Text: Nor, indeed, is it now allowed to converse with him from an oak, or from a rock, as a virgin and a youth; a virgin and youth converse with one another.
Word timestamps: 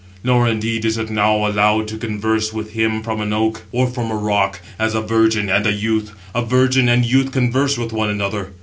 Nor, 0.23 0.47
indeed, 0.47 0.83
is 0.83 0.97
it 0.97 1.11
now 1.11 1.45
allowed 1.45 1.87
to 1.89 1.95
converse 1.95 2.51
with 2.51 2.71
him 2.71 3.03
from 3.03 3.21
an 3.21 3.31
oak, 3.31 3.65
or 3.71 3.85
from 3.85 4.09
a 4.09 4.15
rock, 4.15 4.59
as 4.79 4.95
a 4.95 5.01
virgin 5.01 5.47
and 5.47 5.67
a 5.67 5.71
youth; 5.73 6.11
a 6.33 6.43
virgin 6.43 6.89
and 6.89 7.05
youth 7.05 7.31
converse 7.31 7.77
with 7.77 7.93
one 7.93 8.09
another. 8.09 8.49